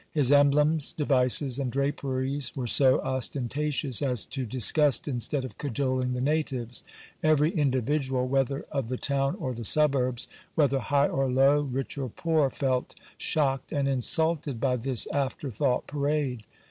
[0.09, 6.21] His emblems, devices, and draperies, were so ostentatious, as to disgust instead of cajoling the
[6.21, 6.83] natives:
[7.21, 12.09] every individual, whether of the town or the suburbs, whether high or low, rich or
[12.09, 16.45] poor, felt shocked and insulted by this after thought parade.